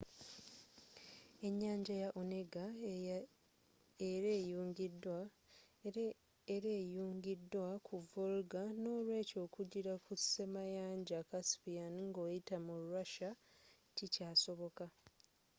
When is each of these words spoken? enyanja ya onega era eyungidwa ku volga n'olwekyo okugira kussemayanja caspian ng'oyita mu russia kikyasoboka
enyanja 1.47 1.93
ya 2.03 2.09
onega 2.21 2.65
era 6.63 6.71
eyungidwa 6.81 7.67
ku 7.87 7.95
volga 8.11 8.61
n'olwekyo 8.81 9.37
okugira 9.47 9.93
kussemayanja 10.05 11.17
caspian 11.29 11.93
ng'oyita 12.09 12.55
mu 12.65 12.75
russia 12.91 13.29
kikyasoboka 13.95 14.85